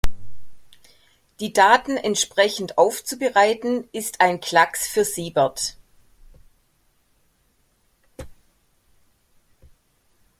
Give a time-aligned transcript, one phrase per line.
[1.39, 5.77] Die Daten entsprechend aufzubereiten, ist ein Klacks für Siebert.